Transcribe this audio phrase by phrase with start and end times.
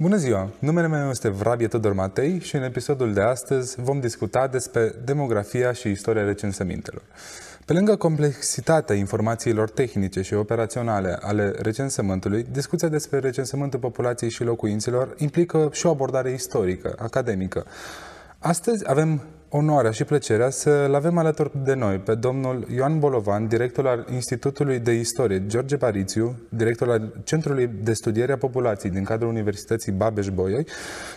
[0.00, 0.50] Bună ziua!
[0.58, 5.72] Numele meu este Vrabie Tudor Matei și în episodul de astăzi vom discuta despre demografia
[5.72, 7.02] și istoria recensămintelor.
[7.64, 15.14] Pe lângă complexitatea informațiilor tehnice și operaționale ale recensământului, discuția despre recensământul populației și locuințelor
[15.18, 17.66] implică și o abordare istorică, academică.
[18.42, 23.86] Astăzi avem onoarea și plăcerea să-l avem alături de noi pe domnul Ioan Bolovan, director
[23.86, 29.28] al Institutului de Istorie George Parițiu, director al Centrului de Studiere a Populației din cadrul
[29.28, 30.66] Universității Babeș-Bolyai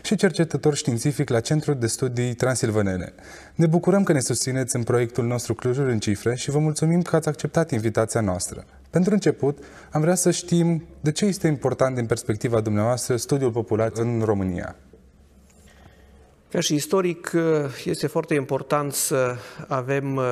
[0.02, 3.14] și cercetător științific la Centrul de Studii Transilvanene.
[3.56, 7.16] Ne bucurăm că ne susțineți în proiectul nostru Clujul în cifre și vă mulțumim că
[7.16, 8.64] ați acceptat invitația noastră.
[8.90, 9.58] Pentru început,
[9.92, 14.76] am vrea să știm de ce este important din perspectiva dumneavoastră studiul populației în România.
[16.54, 17.32] Ca și istoric,
[17.86, 19.36] este foarte important să
[19.68, 20.24] avem uh,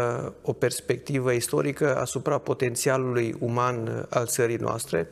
[0.42, 5.10] o perspectivă istorică asupra potențialului uman uh, al țării noastre,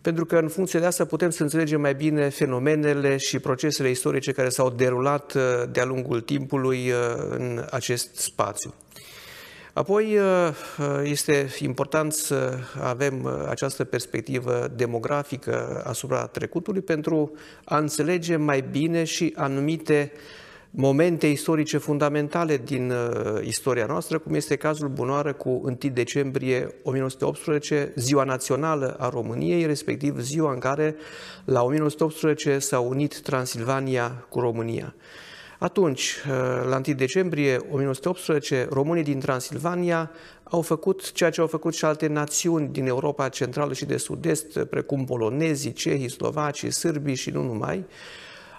[0.00, 4.32] pentru că în funcție de asta putem să înțelegem mai bine fenomenele și procesele istorice
[4.32, 6.92] care s-au derulat uh, de-a lungul timpului
[7.30, 8.74] în acest spațiu.
[9.72, 10.54] Apoi uh,
[11.02, 17.32] este important să avem uh, această perspectivă demografică asupra trecutului pentru
[17.64, 20.12] a înțelege mai bine și anumite
[20.70, 27.92] momente istorice fundamentale din uh, istoria noastră, cum este cazul bunoară cu 1 decembrie 1918,
[27.96, 30.96] ziua națională a României, respectiv ziua în care
[31.44, 34.94] la 1918 s-a unit Transilvania cu România.
[35.60, 40.10] Atunci, uh, la 1 decembrie 1918, românii din Transilvania
[40.42, 44.58] au făcut ceea ce au făcut și alte națiuni din Europa Centrală și de Sud-Est,
[44.58, 47.84] precum polonezii, cehii, slovacii, sârbii și nu numai,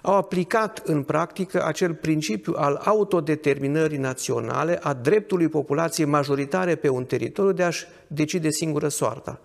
[0.02, 7.04] au aplicat în practică acel principiu al autodeterminării naționale, a dreptului populației majoritare pe un
[7.04, 9.40] teritoriu de a-și decide singură soarta.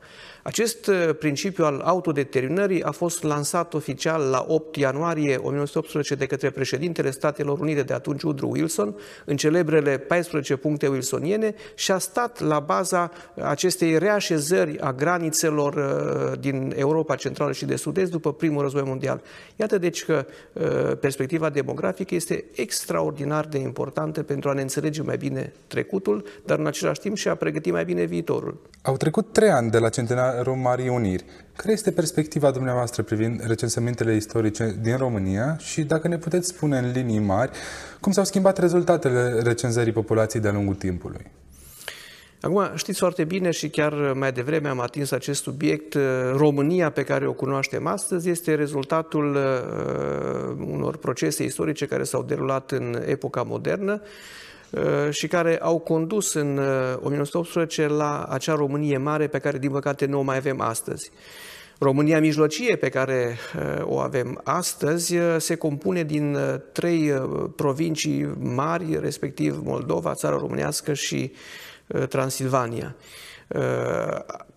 [0.47, 6.49] Acest uh, principiu al autodeterminării a fost lansat oficial la 8 ianuarie 1918 de către
[6.49, 8.95] președintele Statelor Unite de atunci, Woodrow Wilson,
[9.25, 13.11] în celebrele 14 puncte wilsoniene și a stat la baza
[13.41, 19.21] acestei reașezări a granițelor uh, din Europa Centrală și de Sud-Est după primul război mondial.
[19.55, 20.63] Iată deci că uh,
[20.99, 26.67] perspectiva demografică este extraordinar de importantă pentru a ne înțelege mai bine trecutul, dar în
[26.67, 28.61] același timp și a pregăti mai bine viitorul.
[28.81, 31.25] Au trecut trei ani de la centenar Marii Uniri.
[31.55, 36.91] Care este perspectiva dumneavoastră privind recensămintele istorice din România și dacă ne puteți spune în
[36.91, 37.51] linii mari
[37.99, 41.25] cum s-au schimbat rezultatele recenzării populației de-a lungul timpului?
[42.41, 45.97] Acum, știți foarte bine și chiar mai devreme am atins acest subiect,
[46.35, 52.71] România pe care o cunoaștem astăzi este rezultatul uh, unor procese istorice care s-au derulat
[52.71, 54.09] în epoca modernă, Uh,
[55.09, 56.59] și care au condus în
[56.99, 61.11] 1918 uh, la acea Românie mare pe care, din păcate, nu o mai avem astăzi.
[61.79, 66.37] România mijlocie pe care uh, o avem astăzi se compune din
[66.71, 67.11] trei
[67.55, 71.31] provincii mari, respectiv Moldova, țara românească și
[72.09, 72.95] Transilvania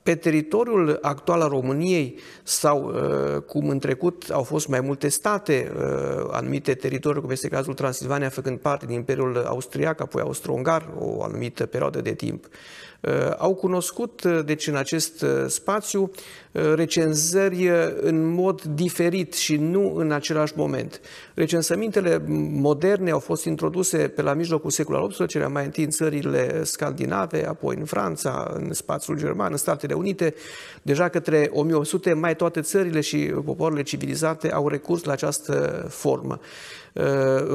[0.02, 5.72] pe teritoriul actual al României sau, uh, cum în trecut au fost mai multe state,
[5.76, 11.22] uh, anumite teritorii, cum este cazul Transilvania, făcând parte din Imperiul Austriac, apoi Austro-Ungar, o
[11.22, 12.44] anumită perioadă de timp,
[13.00, 16.10] uh, au cunoscut, deci în acest spațiu,
[16.74, 21.00] recenzări în mod diferit și nu în același moment.
[21.34, 22.22] Recensămintele
[22.52, 27.46] moderne au fost introduse pe la mijlocul secolului al XVIII-lea, mai întâi în țările scandinave,
[27.46, 30.34] apoi în Franța, în spațiul german, în Statele Unite.
[30.82, 36.40] Deja către 1800 mai toate țările și popoarele civilizate au recurs la această formă.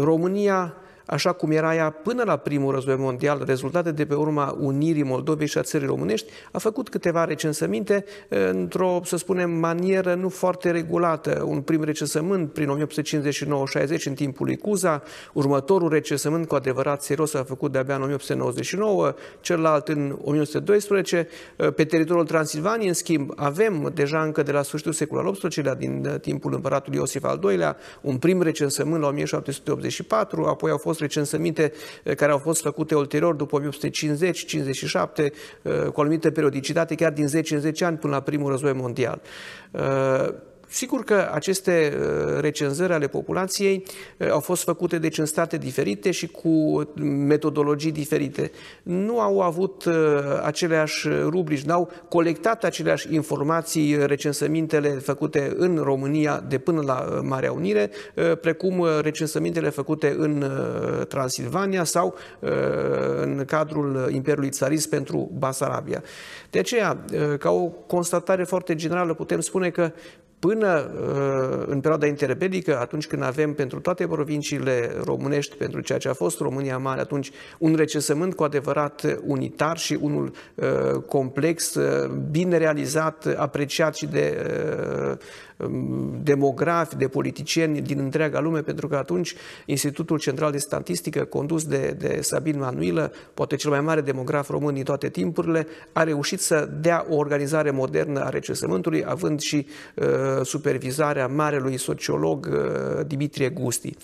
[0.01, 5.03] România așa cum era ea până la primul război mondial, rezultate de pe urma unirii
[5.03, 10.29] Moldovei și a țării românești, a făcut câteva recensăminte eh, într-o, să spunem, manieră nu
[10.29, 11.43] foarte regulată.
[11.47, 12.87] Un prim recensământ prin
[13.99, 19.13] 1859-60 în timpul lui Cuza, următorul recensământ cu adevărat serios a făcut de-abia în 1899,
[19.41, 21.27] celălalt în 1912.
[21.55, 25.75] Eh, pe teritoriul Transilvaniei, în schimb, avem deja încă de la sfârșitul secolului al XVIII-lea,
[25.75, 30.94] din eh, timpul împăratului Iosif al II-lea, un prim recensământ la 1784, apoi au fost
[30.95, 31.71] fost recensăminte
[32.03, 33.65] eh, care au fost făcute ulterior, după 1850-57,
[35.17, 35.31] eh,
[35.71, 39.21] cu o anumită periodicitate, chiar din 10 în 10 ani până la primul război mondial.
[40.75, 43.83] Eh, Sigur că aceste uh, recenzări ale populației
[44.17, 48.51] uh, au fost făcute deci în state diferite și cu metodologii diferite.
[48.83, 49.93] Nu au avut uh,
[50.43, 57.89] aceleași rubrici, n-au colectat aceleași informații, recensămintele făcute în România de până la Marea Unire,
[58.41, 60.45] precum recensămintele făcute în
[61.07, 62.15] Transilvania sau
[63.21, 66.03] în cadrul Imperiului Țarist pentru Basarabia.
[66.49, 67.05] De aceea,
[67.39, 69.91] ca o constatare foarte generală, putem spune că
[70.45, 70.91] până
[71.67, 76.39] în perioada interbelică, atunci când avem pentru toate provinciile românești, pentru ceea ce a fost
[76.39, 80.31] România Mare, atunci un recesământ cu adevărat unitar și unul
[81.07, 81.77] complex,
[82.31, 84.37] bine realizat, apreciat și de
[86.23, 91.95] demografi, de politicieni din întreaga lume, pentru că atunci Institutul Central de Statistică, condus de,
[91.99, 96.69] de Sabin Manuilă, poate cel mai mare demograf român din toate timpurile, a reușit să
[96.81, 100.05] dea o organizare modernă a recesământului, având și uh,
[100.43, 103.95] supervizarea marelui sociolog uh, Dimitrie Gusti.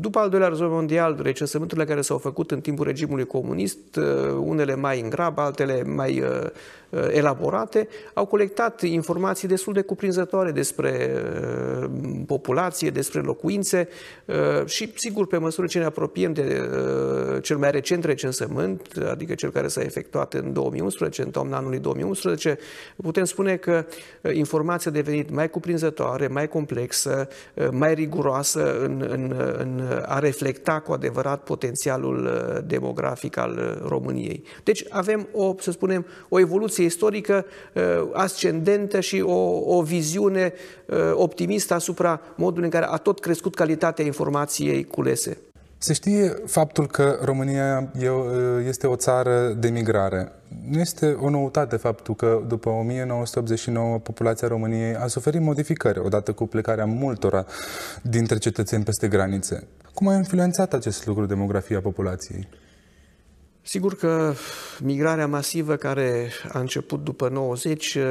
[0.00, 4.04] După al doilea război mondial, recensământurile care s-au făcut în timpul regimului comunist, uh,
[4.40, 6.28] unele mai în grab, altele mai uh,
[6.90, 11.22] uh, elaborate, au colectat informații destul de cuprinzătoare despre
[12.26, 13.88] populație, despre locuințe
[14.64, 16.70] și, sigur, pe măsură ce ne apropiem de
[17.42, 22.58] cel mai recent recensământ, adică cel care s-a efectuat în 2011, în toamna anului 2011,
[23.02, 23.84] putem spune că
[24.32, 27.28] informația a devenit mai cuprinzătoare, mai complexă,
[27.70, 34.42] mai riguroasă în, în, în a reflecta cu adevărat potențialul uh, demografic al uh, României.
[34.64, 37.82] Deci avem o, să spunem, o evoluție istorică uh,
[38.12, 40.52] ascendentă și o, o viziune
[41.12, 45.38] optimistă asupra modului în care a tot crescut calitatea informației culese.
[45.80, 47.92] Se știe faptul că România
[48.66, 50.32] este o țară de migrare.
[50.68, 56.46] Nu este o noutate faptul că după 1989 populația României a suferit modificări odată cu
[56.46, 57.46] plecarea multora
[58.02, 59.66] dintre cetățeni peste granițe.
[59.94, 62.48] Cum a influențat acest lucru demografia populației?
[63.68, 64.32] Sigur că
[64.80, 68.02] migrarea masivă care a început după 90 uh,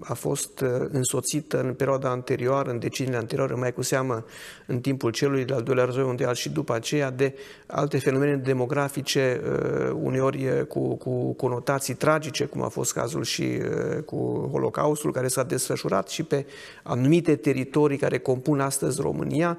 [0.00, 4.24] a fost uh, însoțită în perioada anterioară, în deceniile anterioare, mai cu seamă
[4.66, 7.34] în timpul celui de-al doilea război mondial și după aceea de
[7.66, 13.60] alte fenomene demografice, uh, uneori cu, cu conotații tragice, cum a fost cazul și
[14.04, 16.46] cu Holocaustul, care s-a desfășurat și pe
[16.82, 19.58] anumite teritorii care compun astăzi România,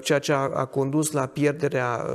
[0.00, 2.06] ceea ce a, a condus la pierderea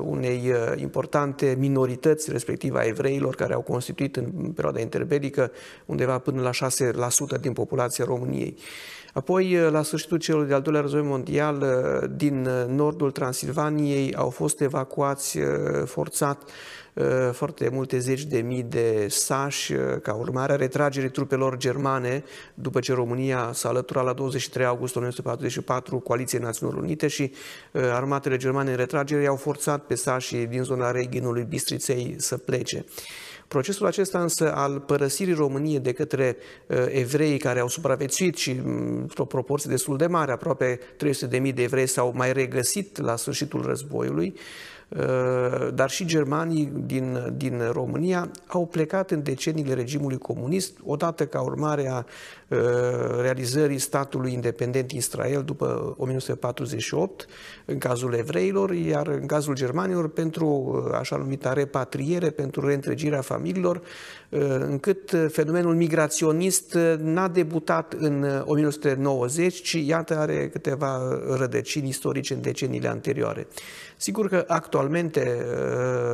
[0.00, 4.24] unei importante importante minorități, respectiv a evreilor, care au constituit în
[4.54, 5.50] perioada interbelică
[5.86, 6.50] undeva până la
[7.36, 8.56] 6% din populația României.
[9.12, 11.64] Apoi, la sfârșitul celui de-al doilea război mondial,
[12.16, 15.38] din nordul Transilvaniei au fost evacuați
[15.84, 16.50] forțat
[17.32, 22.24] foarte multe zeci de mii de sași ca urmare a retragerii trupelor germane
[22.54, 27.32] după ce România s-a alăturat la 23 august 1944 Coaliției Națiunilor Unite și
[27.72, 30.90] armatele germane în retragere au forțat pe sașii din zona
[31.26, 32.84] Reghinului Bistriței să plece.
[33.48, 38.96] Procesul acesta însă al părăsirii României de către uh, evrei care au supraviețuit și mm,
[39.00, 44.34] într-o proporție destul de mare, aproape 300.000 de evrei s-au mai regăsit la sfârșitul războiului,
[44.88, 51.40] Uh, dar și germanii din, din România au plecat în deceniile regimului comunist, odată ca
[51.40, 51.96] urmare a
[52.48, 52.58] uh,
[53.20, 57.26] realizării statului independent Israel după 1948,
[57.64, 63.82] în cazul evreilor, iar în cazul germanilor pentru uh, așa numita repatriere, pentru reîntregirea familiilor,
[64.58, 72.88] încât fenomenul migraționist n-a debutat în 1990, ci iată are câteva rădăcini istorice în deceniile
[72.88, 73.46] anterioare.
[73.96, 75.46] Sigur că actualmente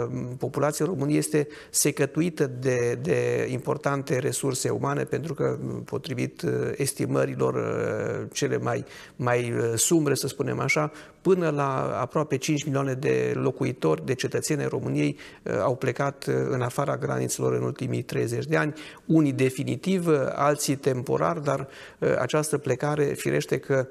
[0.05, 7.55] uh, populația României este secătuită de, de importante resurse umane pentru că, potrivit uh, estimărilor
[7.55, 8.85] uh, cele mai,
[9.17, 14.69] mai sumbre, să spunem așa, până la aproape 5 milioane de locuitori, de cetățeni ai
[14.69, 15.17] României
[15.63, 18.75] au plecat în afara granițelor în ultimii 30 de ani,
[19.07, 21.69] unii definitiv, alții temporar, dar
[22.19, 23.89] această plecare firește că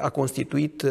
[0.00, 0.86] a constituit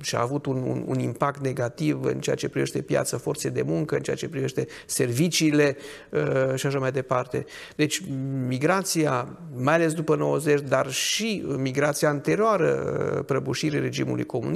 [0.00, 3.62] și a avut un, un, un impact negativ în ceea ce privește piața forței de
[3.62, 5.76] muncă, în ceea ce privește serviciile
[6.10, 7.44] uh, și așa mai departe.
[7.76, 8.02] Deci
[8.46, 14.52] migrația, mai ales după 90, dar și migrația anterioară uh, prăbușirii regimului comunist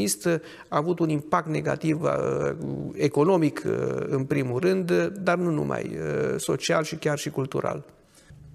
[0.69, 2.11] a avut un impact negativ uh,
[2.93, 3.63] economic
[4.09, 5.99] în primul rând, dar nu numai,
[6.37, 7.85] social și chiar și cultural.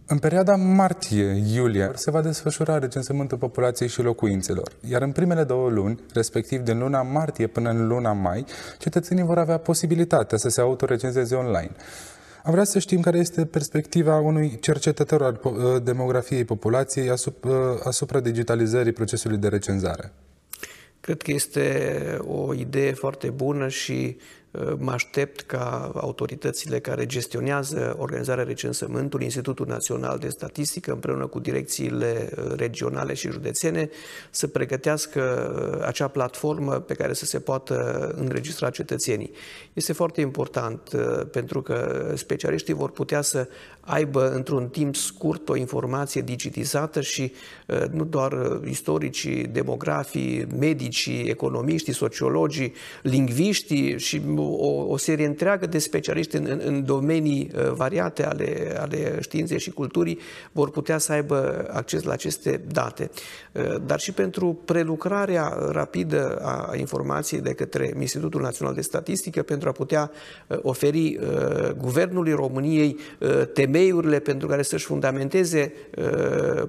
[0.07, 5.99] În perioada martie-iulie se va desfășura recensământul populației și locuințelor, iar în primele două luni,
[6.13, 8.45] respectiv din luna martie până în luna mai,
[8.79, 11.71] cetățenii vor avea posibilitatea să se autorecenzeze online.
[12.43, 15.39] Am vrea să știm care este perspectiva unui cercetător al
[15.83, 20.11] demografiei populației asupra, asupra digitalizării procesului de recenzare.
[21.03, 24.17] Cred că este o idee foarte bună și
[24.77, 32.29] mă aștept ca autoritățile care gestionează organizarea recensământului, Institutul Național de Statistică, împreună cu direcțiile
[32.55, 33.89] regionale și județene,
[34.31, 35.21] să pregătească
[35.85, 39.31] acea platformă pe care să se poată înregistra cetățenii.
[39.73, 40.89] Este foarte important
[41.31, 43.47] pentru că specialiștii vor putea să
[43.79, 47.33] aibă într-un timp scurt o informație digitizată și
[47.91, 56.35] nu doar istoricii, demografii, medicii, economiștii, sociologii, lingviștii și o, o serie întreagă de specialiști
[56.35, 60.19] în, în, în domenii uh, variate ale, ale științei și culturii
[60.51, 63.09] vor putea să aibă acces la aceste date.
[63.51, 69.69] Uh, dar și pentru prelucrarea rapidă a informației de către Institutul Național de Statistică pentru
[69.69, 70.11] a putea
[70.47, 71.19] uh, oferi
[71.77, 72.97] Guvernului României
[73.53, 75.73] temeiurile pentru care să-și fundamenteze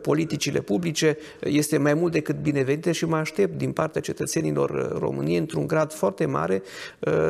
[0.02, 5.66] politicile publice este mai mult decât binevenită și mă aștept din partea cetățenilor României într-un
[5.66, 6.62] grad foarte mare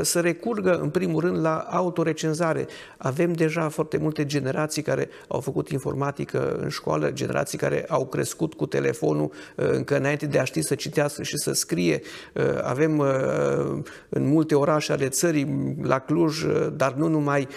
[0.02, 2.66] să recurgă în primul rând la autorecenzare.
[2.96, 8.54] Avem deja foarte multe generații care au făcut informatică în școală, generații care au crescut
[8.54, 12.00] cu telefonul uh, încă înainte de a ști să citească și să scrie.
[12.32, 13.06] Uh, avem uh,
[14.08, 16.44] în multe orașe ale țării, la Cluj,
[16.76, 17.48] dar nu numai,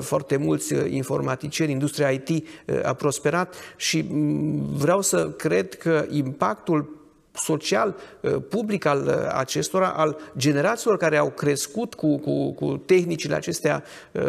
[0.00, 2.46] foarte mulți informaticieni, industria IT
[2.82, 6.99] a prosperat și mm, vreau să cred că impactul
[7.44, 13.34] social, uh, public al uh, acestora, al generațiilor care au crescut cu, cu, cu tehnicile
[13.34, 13.82] acestea
[14.12, 14.22] uh,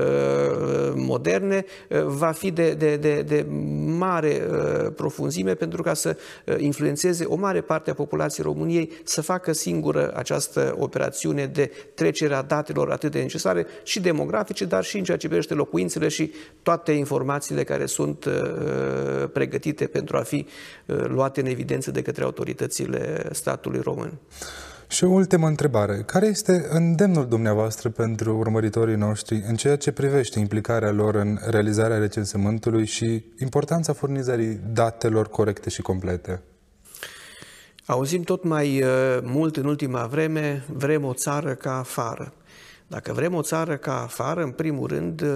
[0.96, 1.66] moderne,
[2.06, 3.46] va fi de, de, de, de
[3.86, 4.30] mare
[4.96, 6.18] profunzime pentru ca să
[6.58, 12.42] influențeze o mare parte a populației României să facă singură această operațiune de trecere a
[12.42, 16.32] datelor atât de necesare și demografice, dar și în ceea ce privește locuințele și
[16.64, 18.26] toate informațiile care sunt
[19.34, 20.46] pregătite pentru a fi
[21.08, 23.01] luate în evidență de către autoritățile
[23.32, 24.12] statului român.
[24.88, 26.04] Și o ultimă întrebare.
[26.06, 31.98] Care este îndemnul dumneavoastră pentru urmăritorii noștri în ceea ce privește implicarea lor în realizarea
[31.98, 36.42] recensământului și importanța furnizării datelor corecte și complete?
[37.86, 38.90] Auzim tot mai uh,
[39.22, 42.34] mult în ultima vreme, vrem o țară ca afară.
[42.88, 45.28] Dacă vrem o țară ca afară, în primul rând, uh,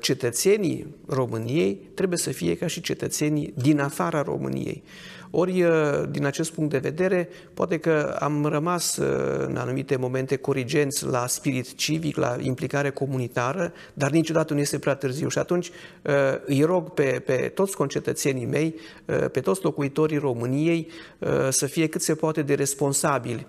[0.00, 4.82] cetățenii României trebuie să fie ca și cetățenii din afara României.
[5.30, 5.70] Ori, uh,
[6.10, 9.06] din acest punct de vedere, poate că am rămas uh,
[9.46, 14.94] în anumite momente corigenți la spirit civic, la implicare comunitară, dar niciodată nu este prea
[14.94, 15.28] târziu.
[15.28, 16.12] Și atunci uh,
[16.44, 18.74] îi rog pe, pe toți concetățenii mei,
[19.32, 20.88] pe toți locuitorii României
[21.48, 23.46] să fie cât se poate de responsabili.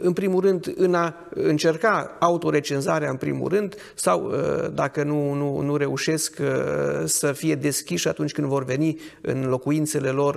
[0.00, 4.32] În primul rând, în a încerca autorecenzarea în primul rând sau
[4.74, 6.40] dacă nu, nu, nu reușesc
[7.04, 10.36] să fie deschiși atunci când vor veni în locuințele lor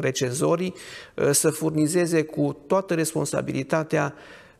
[0.00, 0.74] recenzorii
[1.14, 4.14] uh, să furnizeze cu toată responsabilitatea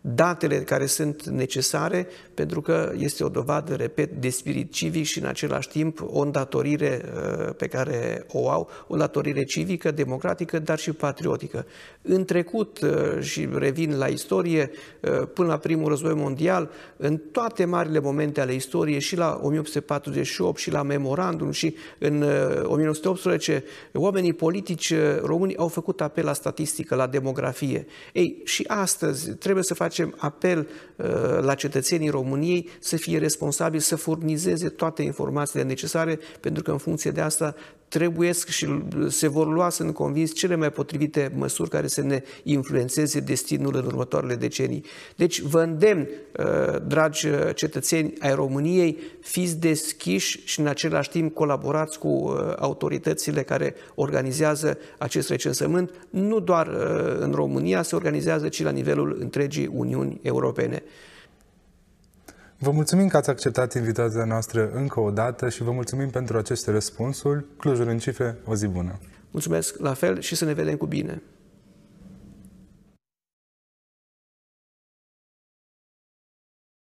[0.07, 5.27] datele care sunt necesare, pentru că este o dovadă, repet, de spirit civic și în
[5.27, 10.93] același timp o îndatorire uh, pe care o au, o îndatorire civică, democratică, dar și
[10.93, 11.67] patriotică.
[12.03, 14.71] În trecut, uh, și revin la istorie,
[15.01, 20.59] uh, până la primul război mondial, în toate marile momente ale istoriei, și la 1848,
[20.59, 22.23] și la memorandum, și în
[22.63, 27.87] 1918, oamenii politici români au făcut apel la statistică, la demografie.
[28.13, 31.07] Ei, și astăzi trebuie să facem facem apel uh,
[31.41, 37.11] la cetățenii României să fie responsabili, să furnizeze toate informațiile necesare, pentru că în funcție
[37.11, 37.55] de asta
[37.99, 43.21] trebuiesc și se vor lua, sunt convins, cele mai potrivite măsuri care să ne influențeze
[43.21, 44.85] destinul în următoarele decenii.
[45.17, 46.09] Deci vă îndemn,
[46.39, 53.43] uh, dragi cetățeni ai României, fiți deschiși și în același timp colaborați cu uh, autoritățile
[53.43, 56.67] care organizează acest recensământ, nu doar
[57.19, 60.83] în România se organizează, ci la nivelul întregii Uniuni Europene.
[62.65, 66.71] Vă mulțumim că ați acceptat invitația noastră încă o dată și vă mulțumim pentru aceste
[66.71, 67.45] răspunsuri.
[67.57, 68.99] Clujul în cifre, o zi bună!
[69.31, 71.23] Mulțumesc la fel și să ne vedem cu bine!